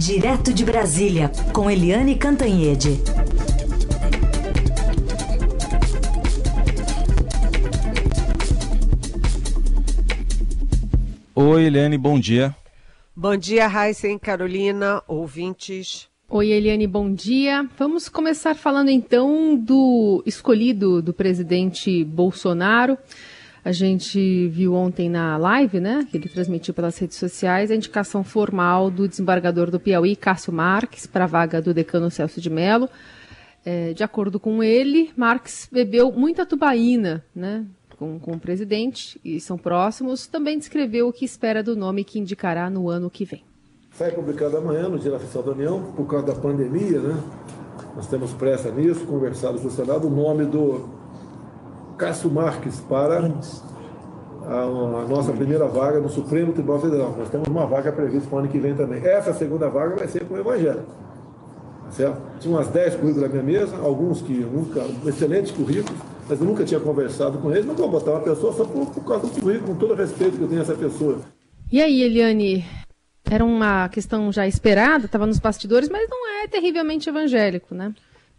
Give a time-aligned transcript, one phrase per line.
[0.00, 2.98] Direto de Brasília, com Eliane Cantanhede.
[11.34, 12.56] Oi, Eliane, bom dia.
[13.14, 16.08] Bom dia, Raíssen, Carolina, ouvintes.
[16.30, 17.68] Oi, Eliane, bom dia.
[17.78, 22.96] Vamos começar falando então do escolhido do presidente Bolsonaro.
[23.64, 28.24] A gente viu ontem na live, né, que ele transmitiu pelas redes sociais, a indicação
[28.24, 32.88] formal do desembargador do Piauí, Cássio Marques, para a vaga do decano Celso de Mello.
[33.64, 37.66] É, de acordo com ele, Marques bebeu muita tubaína, né,
[37.98, 40.26] com, com o presidente, e são próximos.
[40.26, 43.44] Também descreveu o que espera do nome que indicará no ano que vem.
[43.92, 47.22] Sai publicado amanhã no Dia Oficial da União, por causa da pandemia, né?
[47.94, 50.99] Nós temos pressa nisso, conversado com o Senado, o nome do
[52.00, 57.14] Cássio Marques para a, nossa primeira vaga no Supremo Tribunal Federal.
[57.16, 59.04] Nós temos uma vaga prevista para o ano que vem também.
[59.04, 60.82] Essa segunda vaga vai ser com o Evangelho.
[61.90, 62.18] Certo?
[62.40, 66.64] Tinha umas 10 currículos na minha mesa, alguns que nunca, excelentes currículos, mas eu nunca
[66.64, 67.66] tinha conversado com eles.
[67.66, 70.38] Não vou botar uma pessoa só por, por causa do currículo, com todo o respeito
[70.38, 71.18] que eu tenho a essa pessoa.
[71.70, 72.64] E aí, Eliane,
[73.30, 77.92] era uma questão já esperada, estava nos bastidores, mas não é terrivelmente evangélico, né?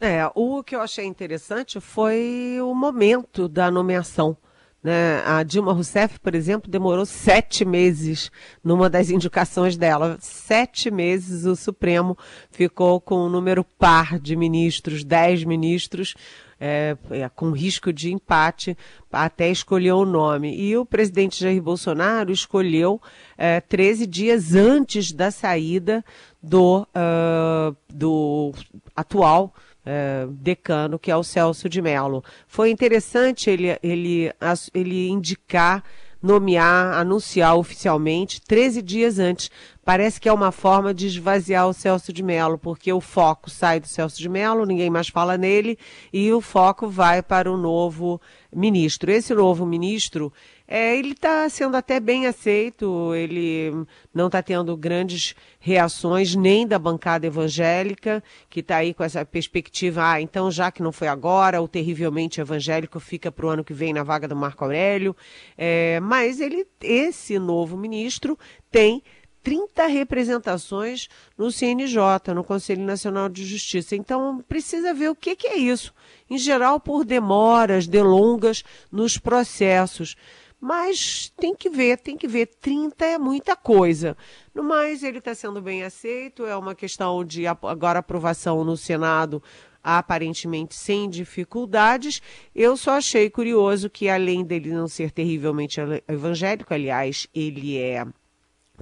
[0.03, 4.35] É, o que eu achei interessante foi o momento da nomeação.
[4.81, 5.21] Né?
[5.23, 8.31] A Dilma Rousseff, por exemplo, demorou sete meses
[8.63, 10.17] numa das indicações dela.
[10.19, 12.17] Sete meses o Supremo
[12.49, 16.15] ficou com um número par de ministros, dez ministros,
[16.59, 18.75] é, é, com risco de empate,
[19.11, 20.59] até escolher o nome.
[20.59, 22.99] E o presidente Jair Bolsonaro escolheu
[23.37, 26.03] é, 13 dias antes da saída
[26.41, 28.51] do, uh, do
[28.95, 29.53] atual
[29.85, 32.23] é, decano, que é o Celso de Mello.
[32.47, 34.31] Foi interessante ele, ele,
[34.73, 35.83] ele indicar,
[36.21, 39.49] nomear, anunciar oficialmente 13 dias antes.
[39.83, 43.79] Parece que é uma forma de esvaziar o Celso de Mello, porque o foco sai
[43.79, 45.79] do Celso de Mello, ninguém mais fala nele,
[46.13, 48.21] e o foco vai para o novo
[48.53, 49.11] ministro.
[49.11, 50.31] Esse novo ministro
[50.73, 56.79] é, ele está sendo até bem aceito, ele não está tendo grandes reações nem da
[56.79, 61.61] bancada evangélica, que está aí com essa perspectiva, ah, então já que não foi agora,
[61.61, 65.13] o terrivelmente evangélico fica para o ano que vem na vaga do Marco Aurélio.
[65.57, 68.39] É, mas ele, esse novo ministro
[68.71, 69.03] tem
[69.43, 71.07] 30 representações
[71.37, 73.95] no CNJ, no Conselho Nacional de Justiça.
[73.95, 75.93] Então, precisa ver o que, que é isso.
[76.29, 80.15] Em geral, por demoras, delongas nos processos.
[80.61, 82.45] Mas tem que ver, tem que ver.
[82.45, 84.15] 30 é muita coisa.
[84.53, 89.41] No mais, ele está sendo bem aceito, é uma questão de agora aprovação no Senado,
[89.83, 92.21] aparentemente sem dificuldades.
[92.53, 98.05] Eu só achei curioso que, além dele não ser terrivelmente evangélico, aliás, ele é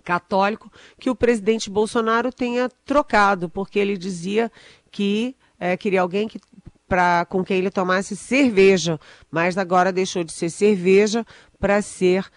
[0.03, 0.69] católico,
[0.99, 4.51] que o presidente Bolsonaro tenha trocado, porque ele dizia
[4.91, 6.39] que é, queria alguém que
[6.89, 11.23] para com quem ele tomasse cerveja, mas agora deixou de ser cerveja
[11.59, 12.29] para ser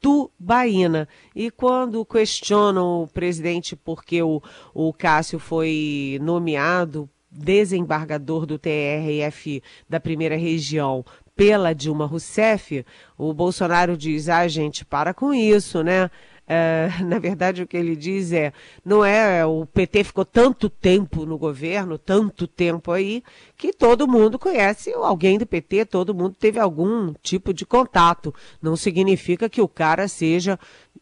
[0.00, 1.06] tubaína.
[1.34, 4.42] E quando questionam o presidente porque o,
[4.74, 11.04] o Cássio foi nomeado desembargador do TRF da primeira região
[11.36, 12.84] pela Dilma Rousseff,
[13.16, 16.10] o Bolsonaro diz: ah, gente, para com isso, né?
[16.52, 18.52] É, na verdade, o que ele diz é:
[18.84, 23.22] não é o PT ficou tanto tempo no governo, tanto tempo aí,
[23.56, 28.34] que todo mundo conhece alguém do PT, todo mundo teve algum tipo de contato.
[28.60, 30.58] Não significa que o cara seja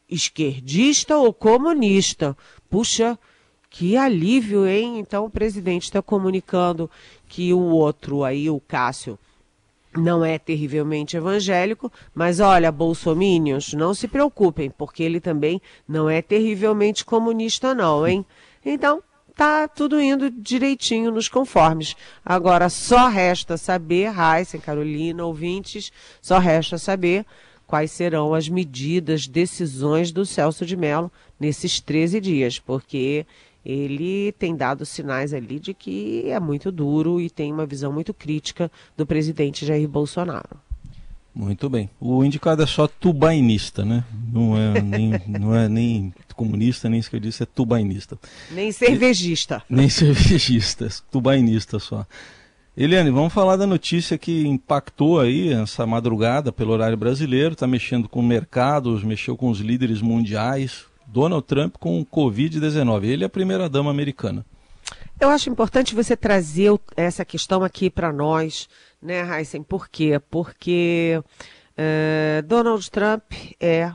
[0.06, 2.36] esquerdista ou comunista.
[2.68, 3.18] Puxa,
[3.70, 4.98] que alívio, hein?
[4.98, 6.90] Então o presidente está comunicando
[7.26, 9.18] que o outro aí, o Cássio,
[9.96, 16.20] não é terrivelmente evangélico, mas olha, bolsomínios, não se preocupem, porque ele também não é
[16.20, 18.24] terrivelmente comunista não, hein?
[18.64, 19.02] Então,
[19.34, 21.94] tá tudo indo direitinho nos conformes.
[22.24, 27.24] Agora, só resta saber, Raíssa, Carolina, ouvintes, só resta saber
[27.66, 33.24] quais serão as medidas, decisões do Celso de Mello nesses 13 dias, porque
[33.64, 38.14] ele tem dado sinais ali de que é muito duro e tem uma visão muito
[38.14, 40.56] crítica do presidente Jair Bolsonaro.
[41.34, 41.88] Muito bem.
[42.00, 44.02] O indicado é só tubainista, né?
[44.32, 48.18] Não é nem, não é nem comunista, nem esquerdista, é tubainista.
[48.50, 49.62] Nem cervejista.
[49.70, 52.04] E, nem cervejista, tubainista só.
[52.76, 58.08] Eliane, vamos falar da notícia que impactou aí essa madrugada pelo horário brasileiro, está mexendo
[58.08, 63.04] com mercados, mexeu com os líderes mundiais, Donald Trump com Covid-19.
[63.04, 64.44] Ele é a primeira-dama americana.
[65.20, 68.68] Eu acho importante você trazer essa questão aqui para nós,
[69.02, 69.62] né, Heisen?
[69.62, 70.20] Por quê?
[70.30, 73.92] Porque uh, Donald Trump é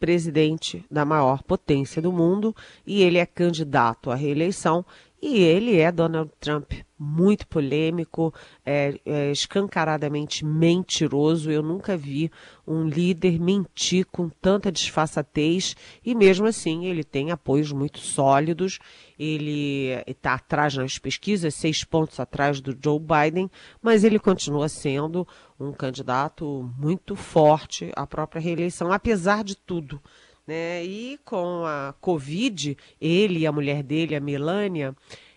[0.00, 2.54] presidente da maior potência do mundo
[2.86, 4.84] e ele é candidato à reeleição
[5.22, 6.72] e ele é Donald Trump,
[7.04, 8.32] muito polêmico,
[8.64, 11.50] é, é, escancaradamente mentiroso.
[11.50, 12.30] Eu nunca vi
[12.66, 18.78] um líder mentir com tanta disfarçatez e mesmo assim ele tem apoios muito sólidos.
[19.18, 23.50] Ele está atrás nas pesquisas, seis pontos atrás do Joe Biden,
[23.82, 25.26] mas ele continua sendo
[25.60, 30.00] um candidato muito forte à própria reeleição, apesar de tudo.
[30.46, 30.84] Né?
[30.84, 34.94] E com a Covid, ele e a mulher dele, a Melania,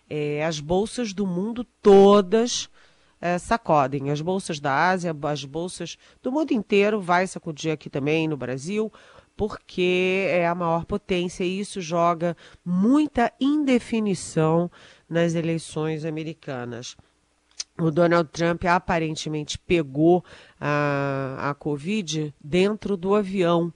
[0.08, 2.68] é, as bolsas do mundo todas
[3.20, 4.10] é, sacodem.
[4.10, 8.92] As bolsas da Ásia, as bolsas do mundo inteiro vai sacudir aqui também no Brasil,
[9.36, 14.70] porque é a maior potência e isso joga muita indefinição
[15.08, 16.96] nas eleições americanas.
[17.80, 20.24] O Donald Trump aparentemente pegou
[20.60, 23.72] a, a Covid dentro do avião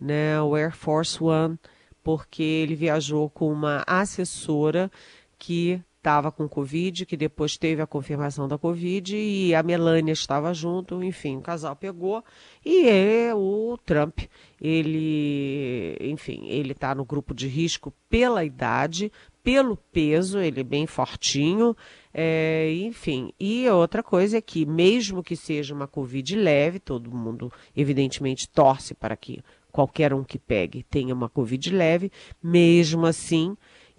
[0.00, 1.58] né, o Air Force One,
[2.02, 4.90] porque ele viajou com uma assessora
[5.40, 10.52] que estava com Covid, que depois teve a confirmação da Covid e a Melania estava
[10.54, 12.24] junto, enfim, o casal pegou
[12.64, 14.20] e é o Trump,
[14.60, 20.86] ele, enfim, ele está no grupo de risco pela idade, pelo peso, ele é bem
[20.86, 21.76] fortinho,
[22.14, 23.32] é, enfim.
[23.38, 28.94] E outra coisa é que, mesmo que seja uma Covid leve, todo mundo evidentemente torce
[28.94, 32.10] para que qualquer um que pegue tenha uma Covid leve,
[32.42, 33.56] mesmo assim,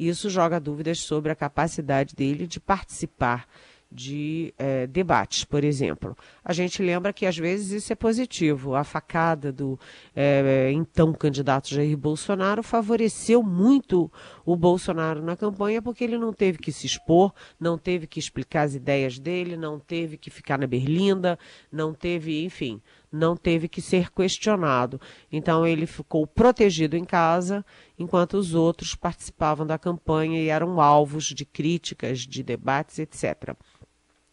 [0.07, 3.47] isso joga dúvidas sobre a capacidade dele de participar
[3.91, 6.17] de é, debates, por exemplo.
[6.43, 8.73] A gente lembra que às vezes isso é positivo.
[8.73, 9.79] A facada do
[10.15, 14.11] é, então candidato Jair Bolsonaro favoreceu muito
[14.43, 18.63] o Bolsonaro na campanha porque ele não teve que se expor, não teve que explicar
[18.63, 21.37] as ideias dele, não teve que ficar na berlinda,
[21.71, 24.99] não teve, enfim, não teve que ser questionado.
[25.31, 27.63] Então ele ficou protegido em casa,
[27.99, 33.55] enquanto os outros participavam da campanha e eram alvos de críticas, de debates, etc.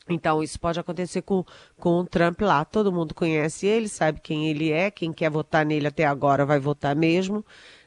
[0.09, 1.45] Então, isso pode acontecer com,
[1.79, 2.65] com o Trump lá.
[2.65, 4.91] Todo mundo conhece ele, sabe quem ele é.
[4.91, 7.45] Quem quer votar nele até agora vai votar mesmo.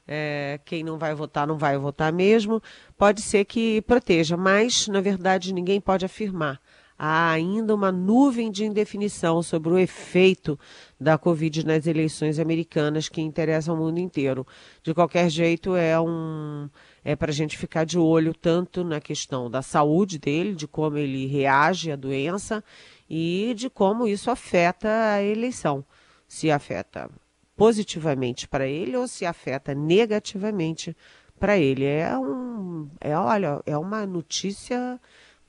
[0.08, 2.62] É, quem não vai votar, não vai votar mesmo.
[2.98, 6.60] Pode ser que proteja, mas, na verdade, ninguém pode afirmar
[7.04, 10.58] há ainda uma nuvem de indefinição sobre o efeito
[11.00, 14.46] da Covid nas eleições americanas que interessam o mundo inteiro.
[14.84, 16.70] De qualquer jeito, é um
[17.04, 20.96] é para a gente ficar de olho tanto na questão da saúde dele, de como
[20.96, 22.64] ele reage à doença
[23.10, 25.84] e de como isso afeta a eleição.
[26.28, 27.10] Se afeta
[27.58, 30.96] positivamente para ele ou se afeta negativamente
[31.40, 31.84] para ele.
[31.84, 35.00] É um, é, olha, é uma notícia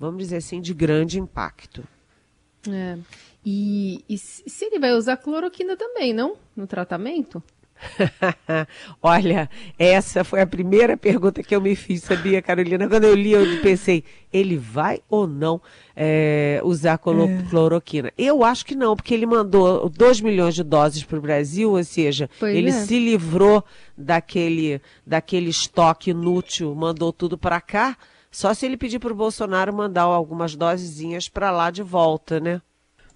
[0.03, 1.85] vamos dizer assim, de grande impacto.
[2.69, 2.99] É.
[3.47, 6.37] E, e se ele vai usar cloroquina também, não?
[6.57, 7.41] No tratamento?
[9.01, 12.89] Olha, essa foi a primeira pergunta que eu me fiz, sabia, Carolina?
[12.89, 14.03] Quando eu li, eu pensei,
[14.33, 15.61] ele vai ou não
[15.95, 17.49] é, usar é.
[17.49, 18.13] cloroquina?
[18.19, 21.85] Eu acho que não, porque ele mandou 2 milhões de doses para o Brasil, ou
[21.85, 22.73] seja, pois ele é.
[22.73, 23.65] se livrou
[23.97, 27.97] daquele, daquele estoque inútil, mandou tudo para cá.
[28.33, 32.63] Só se ele pedir para o Bolsonaro mandar algumas dosezinhas para lá de volta, né?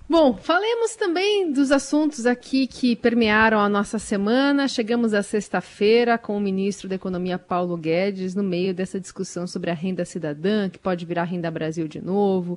[0.08, 4.68] Bom, falemos também dos assuntos aqui que permearam a nossa semana.
[4.68, 9.70] Chegamos à sexta-feira com o ministro da Economia Paulo Guedes no meio dessa discussão sobre
[9.70, 12.56] a renda cidadã, que pode virar renda Brasil de novo.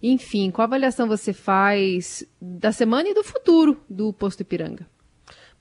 [0.00, 4.86] Enfim, qual avaliação você faz da semana e do futuro do posto Ipiranga?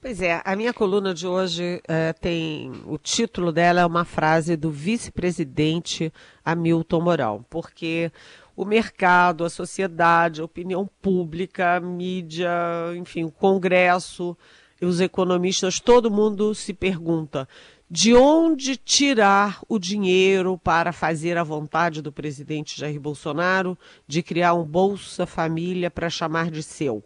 [0.03, 2.73] Pois é, a minha coluna de hoje é, tem.
[2.85, 6.11] O título dela é uma frase do vice-presidente
[6.43, 8.11] Hamilton Mourão, porque
[8.53, 12.51] o mercado, a sociedade, a opinião pública, a mídia,
[12.97, 14.37] enfim, o Congresso,
[14.81, 17.47] os economistas, todo mundo se pergunta
[17.89, 24.53] de onde tirar o dinheiro para fazer a vontade do presidente Jair Bolsonaro de criar
[24.53, 27.01] um Bolsa Família para chamar de seu.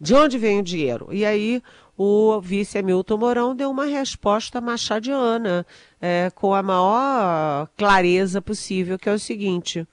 [0.00, 1.08] De onde vem o dinheiro?
[1.12, 1.62] E aí
[2.02, 5.66] o vice Hamilton Mourão deu uma resposta machadiana,
[6.00, 9.86] é, com a maior clareza possível, que é o seguinte: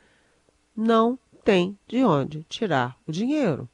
[0.73, 3.67] não tem de onde tirar o dinheiro.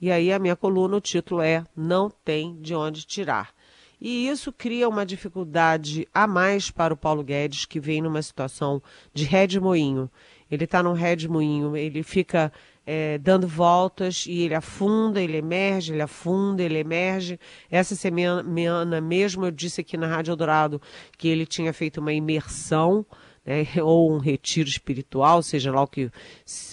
[0.00, 3.54] E aí a minha coluna, o título é Não tem de onde tirar.
[4.00, 8.82] E isso cria uma dificuldade a mais para o Paulo Guedes, que vem numa situação
[9.14, 10.10] de redemoinho.
[10.50, 12.52] Ele está num redemoinho, ele fica
[12.86, 17.38] é, dando voltas e ele afunda, ele emerge, ele afunda, ele emerge.
[17.70, 20.80] Essa semana mesmo eu disse aqui na Rádio Eldorado
[21.18, 23.04] que ele tinha feito uma imersão.
[23.44, 26.10] Né, ou um retiro espiritual, seja lá o que,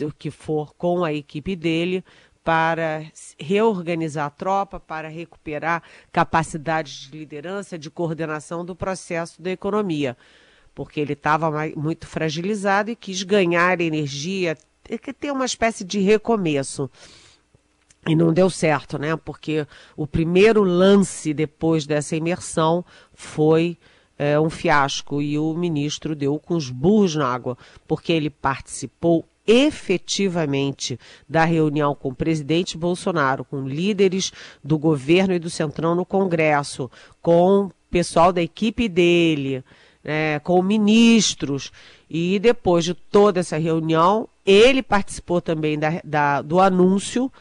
[0.01, 2.03] o que for, com a equipe dele,
[2.45, 3.03] para
[3.39, 10.15] reorganizar a tropa, para recuperar capacidades de liderança, de coordenação do processo da economia,
[10.75, 14.57] porque ele estava muito fragilizado e quis ganhar energia,
[15.17, 16.91] ter uma espécie de recomeço.
[18.07, 19.15] E não deu certo, né?
[19.15, 19.65] Porque
[19.97, 23.77] o primeiro lance depois dessa imersão foi
[24.19, 29.25] é, um fiasco e o ministro deu com os burros na água, porque ele participou
[29.47, 34.31] efetivamente da reunião com o presidente Bolsonaro, com líderes
[34.63, 36.89] do governo e do Centrão no Congresso,
[37.21, 39.63] com o pessoal da equipe dele,
[40.05, 41.71] né, com ministros.
[42.09, 47.31] E depois de toda essa reunião, ele participou também da, da do anúncio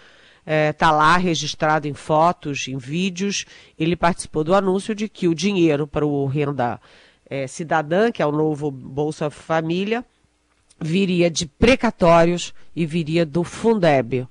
[0.45, 3.47] está é, tá lá registrado em fotos, em vídeos.
[3.79, 6.81] Ele participou do anúncio de que o dinheiro para o renda
[7.29, 10.05] é, cidadã, que é o novo Bolsa Família,
[10.81, 14.29] viria de precatórios e viria do Fundeb.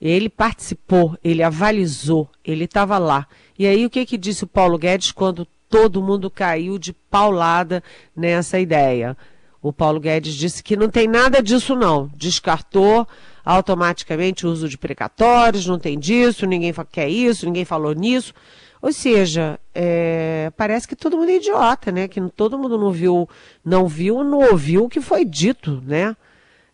[0.00, 3.26] Ele participou, ele avalizou, ele estava lá.
[3.58, 7.82] E aí o que, que disse o Paulo Guedes quando todo mundo caiu de paulada
[8.14, 9.16] nessa ideia?
[9.62, 13.06] O Paulo Guedes disse que não tem nada disso não, descartou
[13.44, 18.34] automaticamente o uso de precatórios, não tem disso, ninguém quer isso, ninguém falou nisso.
[18.82, 22.08] Ou seja, é, parece que todo mundo é idiota, né?
[22.08, 23.28] Que todo mundo não viu,
[23.64, 26.16] não viu, não ouviu o que foi dito, né?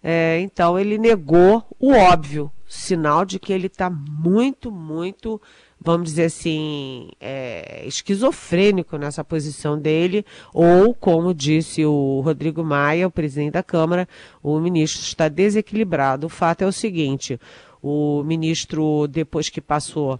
[0.02, 5.40] É, então ele negou o óbvio, sinal de que ele está muito, muito
[5.86, 13.10] vamos dizer assim, é, esquizofrênico nessa posição dele, ou, como disse o Rodrigo Maia, o
[13.10, 14.08] presidente da Câmara,
[14.42, 16.26] o ministro está desequilibrado.
[16.26, 17.38] O fato é o seguinte:
[17.80, 20.18] o ministro, depois que passou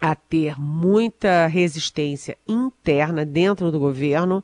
[0.00, 4.42] a ter muita resistência interna dentro do governo,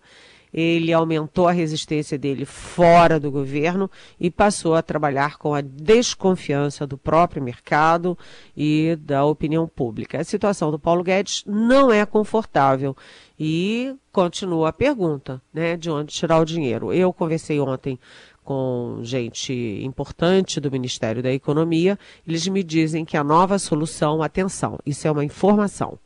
[0.52, 6.86] ele aumentou a resistência dele fora do governo e passou a trabalhar com a desconfiança
[6.86, 8.16] do próprio mercado
[8.56, 10.20] e da opinião pública.
[10.20, 12.96] A situação do Paulo Guedes não é confortável
[13.38, 16.92] e continua a pergunta, né, de onde tirar o dinheiro.
[16.92, 17.98] Eu conversei ontem
[18.42, 19.52] com gente
[19.84, 25.10] importante do Ministério da Economia, eles me dizem que a nova solução, atenção, isso é
[25.10, 25.98] uma informação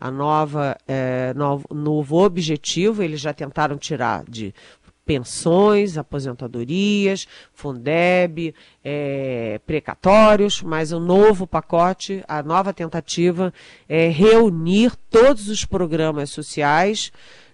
[0.00, 4.54] a nova é, novo, novo objetivo, eles já tentaram tirar de
[5.08, 13.52] pensões, aposentadorias, Fundeb, é, precatórios, mas o novo pacote, a nova tentativa
[13.88, 17.10] é reunir todos os programas sociais,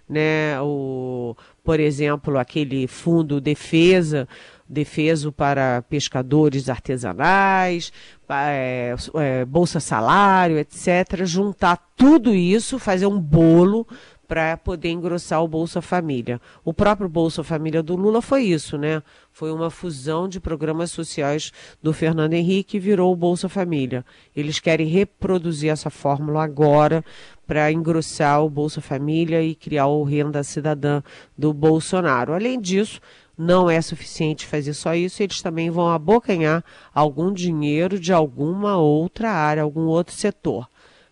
[0.07, 1.33] né, o,
[1.63, 4.27] por exemplo, aquele fundo defesa,
[4.67, 7.93] defeso para pescadores artesanais,
[8.27, 11.23] é, é, bolsa salário, etc.
[11.23, 13.87] Juntar tudo isso, fazer um bolo
[14.27, 16.41] para poder engrossar o Bolsa Família.
[16.63, 19.01] O próprio Bolsa Família do Lula foi isso, né?
[19.31, 24.03] Foi uma fusão de programas sociais do Fernando Henrique e virou o Bolsa Família.
[24.35, 27.03] Eles querem reproduzir essa fórmula agora
[27.45, 31.03] para engrossar o Bolsa Família e criar o Renda Cidadã
[31.37, 32.33] do Bolsonaro.
[32.33, 32.99] Além disso,
[33.37, 36.63] não é suficiente fazer só isso, eles também vão abocanhar
[36.93, 40.67] algum dinheiro de alguma outra área, algum outro setor.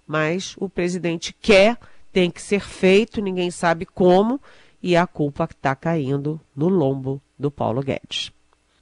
[0.08, 1.77] Mas o presidente quer,
[2.12, 4.39] tem que ser feito, ninguém sabe como,
[4.82, 8.32] e a culpa está caindo no lombo do Paulo Guedes.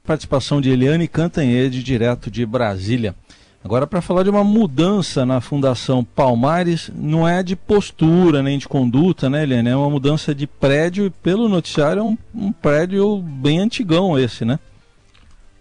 [0.04, 3.14] Participação de Eliane Cantanhede, direto de Brasília.
[3.64, 8.66] Agora, para falar de uma mudança na Fundação Palmares, não é de postura nem de
[8.66, 9.70] conduta, né, Helene?
[9.70, 14.44] É uma mudança de prédio e, pelo noticiário, é um, um prédio bem antigão esse,
[14.44, 14.58] né?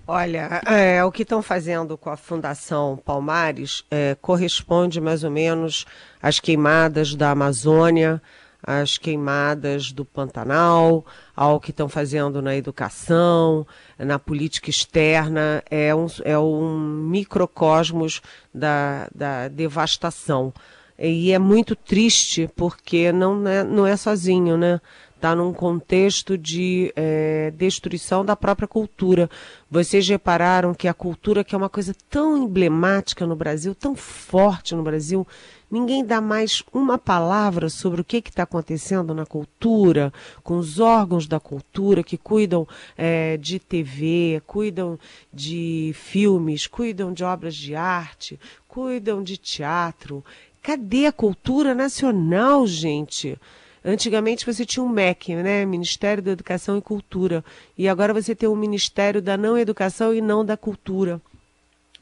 [0.07, 5.85] Olha, é, o que estão fazendo com a Fundação Palmares é, corresponde mais ou menos
[6.21, 8.19] às queimadas da Amazônia,
[8.63, 13.65] as queimadas do Pantanal, ao que estão fazendo na educação,
[13.97, 18.21] na política externa, é um, é um microcosmos
[18.53, 20.53] da, da devastação.
[20.97, 24.79] E é muito triste porque não é, não é sozinho, né?
[25.21, 29.29] Está num contexto de é, destruição da própria cultura.
[29.69, 34.73] Vocês repararam que a cultura, que é uma coisa tão emblemática no Brasil, tão forte
[34.73, 35.27] no Brasil,
[35.69, 40.11] Ninguém dá mais uma palavra sobre o que está acontecendo na cultura,
[40.43, 44.99] com os órgãos da cultura que cuidam é, de TV, cuidam
[45.31, 48.37] de filmes, cuidam de obras de arte,
[48.67, 50.25] cuidam de teatro.
[50.61, 53.39] Cadê a cultura nacional, gente?
[53.83, 55.65] Antigamente você tinha um MEC, né?
[55.65, 57.43] Ministério da Educação e Cultura.
[57.77, 61.21] E agora você tem o um Ministério da Não Educação e Não da Cultura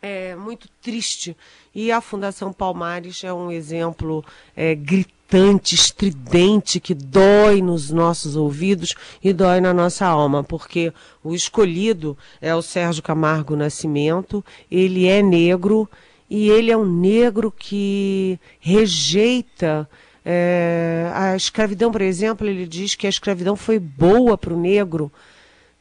[0.01, 1.35] é muito triste.
[1.73, 4.23] E a Fundação Palmares é um exemplo
[4.55, 10.91] é, gritante estridente, que dói nos nossos ouvidos e dói na nossa alma, porque
[11.23, 15.87] o escolhido é o Sérgio Camargo Nascimento, ele é negro
[16.29, 19.87] e ele é um negro que rejeita.
[20.31, 25.11] É, a escravidão, por exemplo, ele diz que a escravidão foi boa para o negro,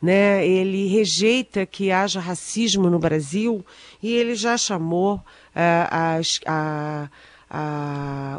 [0.00, 0.46] né?
[0.48, 3.62] Ele rejeita que haja racismo no Brasil
[4.02, 5.20] e ele já chamou
[5.54, 7.10] a, a, a,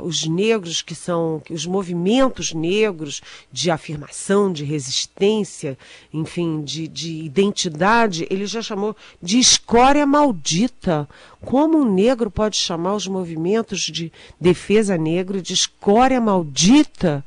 [0.03, 5.77] os negros que são os movimentos negros de afirmação, de resistência,
[6.13, 11.09] enfim, de, de identidade, ele já chamou de escória maldita.
[11.41, 17.25] Como um negro pode chamar os movimentos de defesa negra de escória maldita?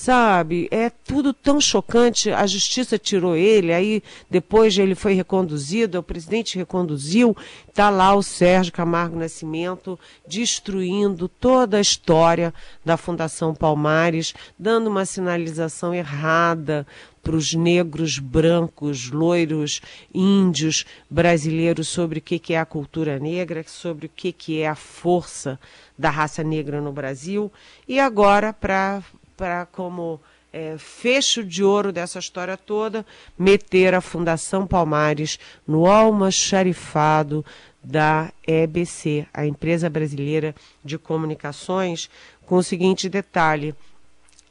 [0.00, 0.66] Sabe?
[0.70, 2.30] É tudo tão chocante.
[2.30, 7.36] A justiça tirou ele, aí depois ele foi reconduzido, o presidente reconduziu,
[7.68, 15.04] está lá o Sérgio Camargo Nascimento destruindo toda a história da Fundação Palmares, dando uma
[15.04, 16.86] sinalização errada
[17.22, 19.82] para os negros, brancos, loiros,
[20.14, 24.66] índios, brasileiros sobre o que, que é a cultura negra, sobre o que, que é
[24.66, 25.60] a força
[25.98, 27.52] da raça negra no Brasil.
[27.86, 29.02] E agora, para
[29.40, 30.20] para como
[30.52, 33.06] é, fecho de ouro dessa história toda,
[33.38, 37.42] meter a Fundação Palmares no almoxarifado
[37.82, 40.54] da EBC, a empresa brasileira
[40.84, 42.10] de comunicações,
[42.44, 43.74] com o seguinte detalhe.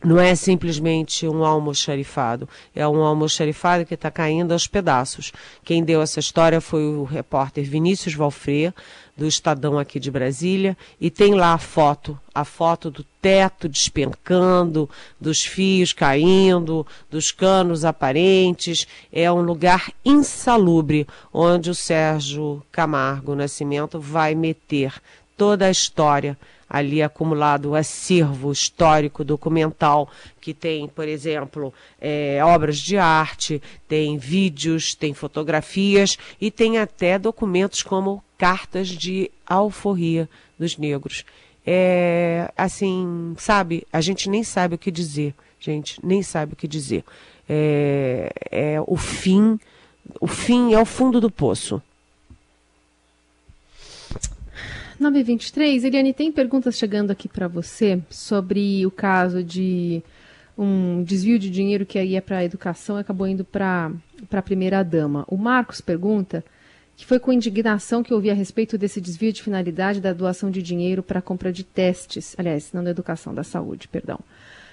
[0.02, 5.34] Não é simplesmente um almoxarifado, é um almoxarifado que está caindo aos pedaços.
[5.62, 8.74] Quem deu essa história foi o repórter Vinícius Valfré,
[9.18, 14.90] do Estadão aqui de Brasília, e tem lá a foto, a foto do teto despencando,
[15.20, 18.88] dos fios caindo, dos canos aparentes.
[19.12, 24.94] É um lugar insalubre onde o Sérgio Camargo Nascimento vai meter
[25.36, 26.38] toda a história
[26.70, 30.10] ali acumulado o acervo histórico documental
[30.40, 37.18] que tem, por exemplo, é, obras de arte, tem vídeos, tem fotografias e tem até
[37.18, 41.26] documentos como cartas de alforria dos negros.
[41.66, 46.68] É, assim, sabe, a gente nem sabe o que dizer, gente, nem sabe o que
[46.68, 47.04] dizer.
[47.48, 49.60] É, é o fim,
[50.20, 51.82] o fim é o fundo do poço.
[55.00, 60.04] 923, Eliane, tem perguntas chegando aqui para você sobre o caso de
[60.58, 63.92] um desvio de dinheiro que ia para a educação e acabou indo para
[64.30, 65.24] a primeira-dama.
[65.30, 66.44] O Marcos pergunta
[66.98, 70.62] que foi com indignação que ouvi a respeito desse desvio de finalidade da doação de
[70.62, 74.20] dinheiro para a compra de testes, aliás, não da educação, da saúde, perdão.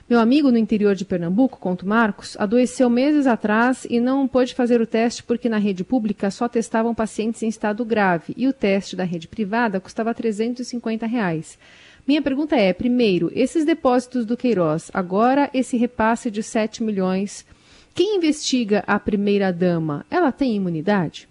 [0.08, 4.80] Meu amigo no interior de Pernambuco, conto Marcos, adoeceu meses atrás e não pôde fazer
[4.80, 8.94] o teste porque na rede pública só testavam pacientes em estado grave e o teste
[8.94, 11.58] da rede privada custava 350 reais.
[12.06, 17.44] Minha pergunta é, primeiro, esses depósitos do Queiroz, agora esse repasse de 7 milhões,
[17.92, 21.28] quem investiga a primeira-dama, ela tem imunidade?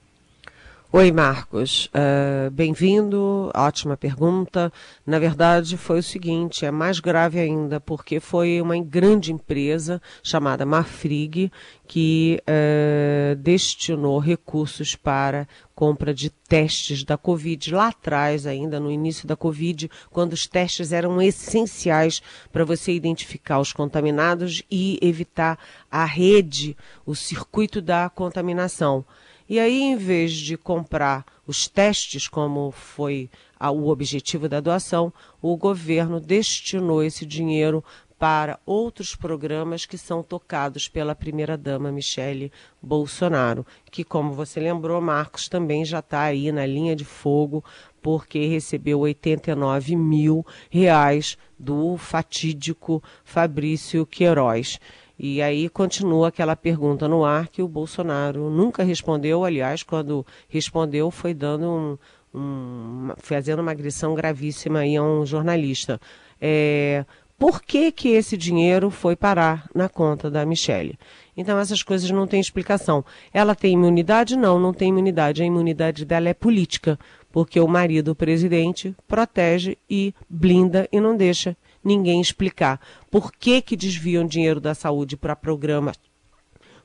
[0.93, 1.87] Oi, Marcos.
[1.87, 3.51] Uh, Bem-vindo.
[3.53, 4.71] Ótima pergunta.
[5.05, 10.65] Na verdade, foi o seguinte: é mais grave ainda, porque foi uma grande empresa chamada
[10.65, 11.51] Marfrig
[11.85, 17.73] que uh, destinou recursos para compra de testes da Covid.
[17.73, 22.21] Lá atrás, ainda no início da Covid, quando os testes eram essenciais
[22.53, 25.59] para você identificar os contaminados e evitar
[25.91, 29.03] a rede, o circuito da contaminação.
[29.47, 33.29] E aí, em vez de comprar os testes, como foi
[33.59, 37.83] a, o objetivo da doação, o governo destinou esse dinheiro
[38.17, 45.47] para outros programas que são tocados pela primeira-dama Michele Bolsonaro, que, como você lembrou, Marcos
[45.47, 47.63] também já está aí na linha de fogo,
[48.01, 54.79] porque recebeu 89 mil reais do fatídico Fabrício Queiroz.
[55.17, 61.09] E aí continua aquela pergunta no ar que o Bolsonaro nunca respondeu, aliás, quando respondeu
[61.09, 61.97] foi dando um,
[62.37, 65.99] um fazendo uma agressão gravíssima aí a um jornalista.
[66.39, 67.05] É,
[67.37, 70.97] por que, que esse dinheiro foi parar na conta da Michelle?
[71.35, 73.03] Então essas coisas não têm explicação.
[73.33, 74.37] Ela tem imunidade?
[74.37, 75.43] Não, não tem imunidade.
[75.43, 76.97] A imunidade dela é política,
[77.31, 83.61] porque o marido, o presidente, protege e blinda e não deixa ninguém explicar por que,
[83.61, 85.97] que desviam dinheiro da saúde para programas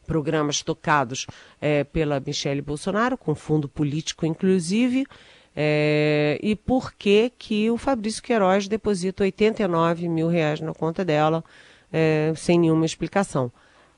[0.07, 1.27] programas tocados
[1.61, 5.07] é, pela Michele Bolsonaro, com fundo político inclusive,
[5.55, 11.45] é, e por que, que o Fabrício Queiroz deposita 89 mil reais na conta dela
[11.93, 13.53] é, sem nenhuma explicação.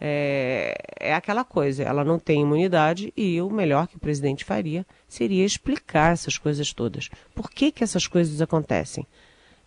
[0.05, 4.85] É, é, aquela coisa, ela não tem imunidade e o melhor que o presidente faria
[5.07, 7.09] seria explicar essas coisas todas.
[7.35, 9.07] Por que, que essas coisas acontecem?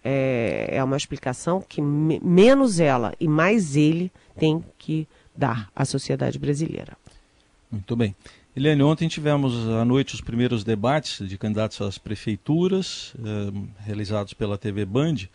[0.07, 5.83] É, é uma explicação que me, menos ela e mais ele tem que dar à
[5.83, 6.95] sociedade brasileira.
[7.71, 8.15] Muito bem.
[8.55, 14.57] Eliane, ontem tivemos à noite os primeiros debates de candidatos às prefeituras, eh, realizados pela
[14.57, 15.27] TV Band.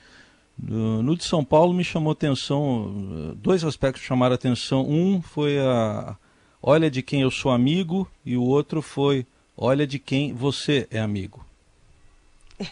[0.56, 4.88] No de São Paulo me chamou atenção, dois aspectos chamaram atenção.
[4.88, 6.16] Um foi a
[6.62, 11.00] olha de quem eu sou amigo e o outro foi olha de quem você é
[11.00, 11.44] amigo.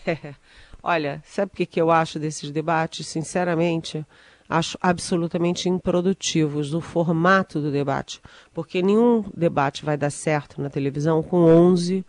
[0.07, 0.35] É.
[0.83, 3.07] Olha, sabe o que, que eu acho desses debates?
[3.07, 4.05] Sinceramente,
[4.49, 8.21] acho absolutamente improdutivos do formato do debate,
[8.55, 12.05] porque nenhum debate vai dar certo na televisão com 11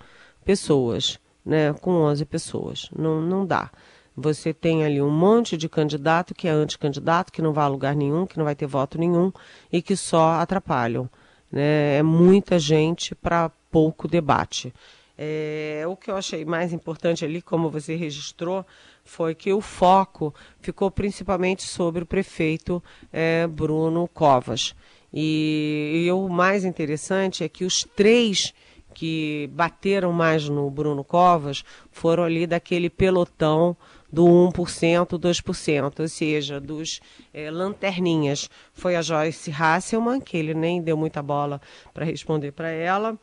[0.46, 1.74] pessoas, né?
[1.74, 3.70] Com 11 pessoas, não, não dá.
[4.16, 7.96] Você tem ali um monte de candidato que é anticandidato, que não vai a lugar
[7.96, 9.32] nenhum, que não vai ter voto nenhum
[9.72, 11.10] e que só atrapalham.
[11.52, 11.98] Né?
[11.98, 14.74] É muita gente para pouco debate.
[15.22, 18.66] É, o que eu achei mais importante ali, como você registrou,
[19.04, 24.74] foi que o foco ficou principalmente sobre o prefeito é, Bruno Covas.
[25.14, 28.54] E, e, o mais interessante é que os três
[28.94, 33.76] que bateram mais no Bruno Covas foram ali daquele pelotão
[34.10, 37.02] do 1%, 2%, ou seja, dos
[37.34, 38.50] é, lanterninhas.
[38.72, 41.60] Foi a Joyce Hasselman, que ele nem deu muita bola
[41.94, 43.20] para responder para ela,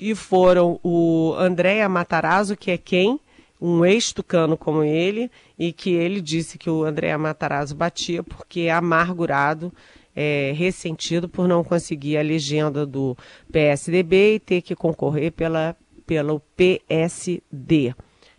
[0.00, 3.20] e foram o Andréa Matarazzo, que é quem?
[3.60, 8.70] Um ex-tucano como ele, e que ele disse que o Andréa Matarazzo batia porque é
[8.70, 9.72] amargurado,
[10.14, 13.16] é, ressentido por não conseguir a legenda do
[13.52, 17.94] PSDB e ter que concorrer pela, pelo PSD.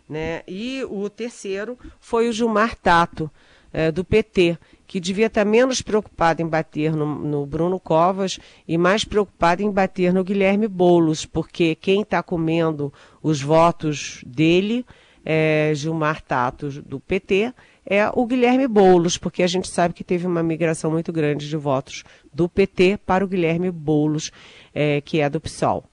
[0.08, 0.42] Né?
[0.48, 3.30] E o terceiro foi o Gilmar Tato,
[3.72, 4.58] é, do PT,
[4.90, 9.70] que devia estar menos preocupado em bater no, no, Bruno Covas e mais preocupado em
[9.70, 14.84] bater no Guilherme Boulos, porque quem está comendo os votos dele,
[15.24, 17.54] é, Gilmar Tato, do PT,
[17.86, 21.56] é o Guilherme Boulos, porque a gente sabe que teve uma migração muito grande de
[21.56, 22.02] votos
[22.34, 24.32] do PT para o Guilherme Boulos,
[24.74, 25.84] é, que é do PSOL.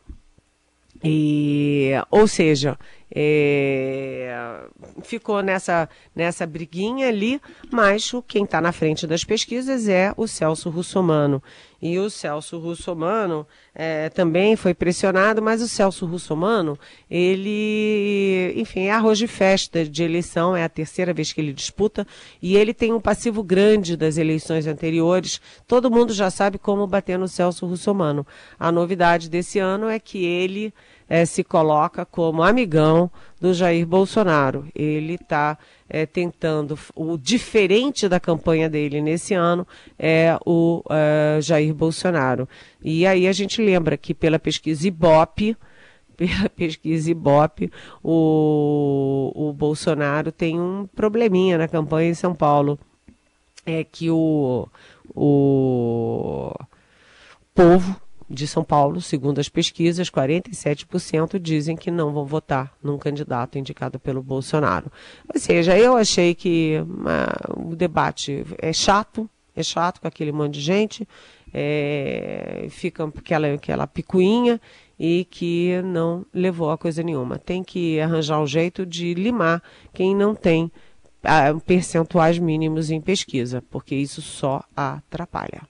[1.03, 2.79] E, ou seja,
[3.13, 4.65] é,
[5.01, 7.41] ficou nessa, nessa briguinha ali,
[7.71, 11.41] mas o, quem está na frente das pesquisas é o Celso Russomano.
[11.79, 16.77] E o Celso Russomano é, também foi pressionado, mas o Celso Russomano,
[17.09, 22.05] ele, enfim, é arroz de festa de eleição, é a terceira vez que ele disputa,
[22.41, 25.39] e ele tem um passivo grande das eleições anteriores.
[25.67, 28.25] Todo mundo já sabe como bater no Celso Russomano.
[28.59, 30.73] A novidade desse ano é que ele
[31.09, 34.67] é, se coloca como amigão do Jair Bolsonaro.
[34.75, 35.57] Ele está
[35.89, 36.77] é, tentando.
[36.95, 39.65] O diferente da campanha dele nesse ano
[39.97, 42.47] é o é, Jair Bolsonaro.
[42.83, 45.55] E aí a gente lembra que pela pesquisa Ibope,
[46.17, 47.71] pela pesquisa Ibope,
[48.03, 52.77] o, o Bolsonaro tem um probleminha na campanha em São Paulo.
[53.65, 54.67] É que o,
[55.13, 56.53] o
[57.53, 63.57] povo de São Paulo, segundo as pesquisas, 47% dizem que não vão votar num candidato
[63.57, 64.91] indicado pelo Bolsonaro.
[65.33, 70.55] Ou seja, eu achei que uh, o debate é chato, é chato com aquele monte
[70.55, 71.07] de gente,
[71.53, 74.59] é, fica aquela, aquela picuinha
[74.99, 77.39] e que não levou a coisa nenhuma.
[77.39, 79.63] Tem que arranjar um jeito de limar
[79.93, 85.61] quem não tem uh, percentuais mínimos em pesquisa, porque isso só atrapalha.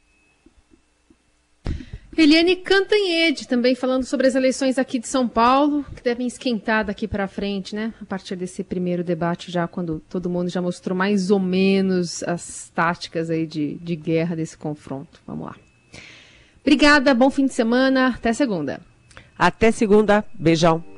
[2.18, 7.08] Eliane Cantanhede também falando sobre as eleições aqui de São Paulo, que devem esquentar daqui
[7.08, 7.94] para frente, né?
[8.02, 12.72] A partir desse primeiro debate, já quando todo mundo já mostrou mais ou menos as
[12.74, 15.22] táticas aí de, de guerra desse confronto.
[15.28, 15.56] Vamos lá.
[16.62, 18.82] Obrigada, bom fim de semana, até segunda.
[19.38, 20.97] Até segunda, beijão.